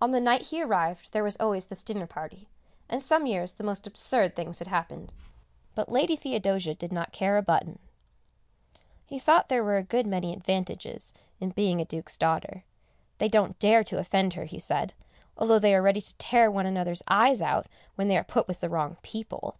On 0.00 0.10
the 0.12 0.22
night 0.22 0.46
he 0.46 0.62
arrived 0.62 1.12
there 1.12 1.22
was 1.22 1.36
always 1.36 1.66
this 1.66 1.82
dinner 1.82 2.06
party, 2.06 2.48
and 2.88 3.02
some 3.02 3.26
years 3.26 3.52
the 3.52 3.62
most 3.62 3.86
absurd 3.86 4.34
things 4.34 4.58
had 4.58 4.68
happened, 4.68 5.12
but 5.74 5.92
Lady 5.92 6.16
Theodosia 6.16 6.74
did 6.74 6.90
not 6.94 7.12
care 7.12 7.36
a 7.36 7.42
button. 7.42 7.78
He 9.04 9.18
thought 9.18 9.50
there 9.50 9.62
were 9.62 9.76
a 9.76 9.82
good 9.82 10.06
many 10.06 10.32
advantages 10.32 11.12
in 11.40 11.50
being 11.50 11.78
a 11.78 11.84
Duke's 11.84 12.16
daughter; 12.16 12.64
they 13.18 13.28
don't 13.28 13.58
dare 13.58 13.84
to 13.84 13.98
offend 13.98 14.32
her, 14.32 14.44
he 14.44 14.58
said, 14.58 14.94
although 15.36 15.58
they 15.58 15.74
are 15.74 15.82
ready 15.82 16.00
to 16.00 16.14
tear 16.14 16.50
one 16.50 16.64
another's 16.64 17.02
eyes 17.06 17.42
out 17.42 17.66
when 17.96 18.08
they 18.08 18.16
are 18.16 18.24
put 18.24 18.48
with 18.48 18.60
the 18.60 18.70
wrong 18.70 18.96
people. 19.02 19.58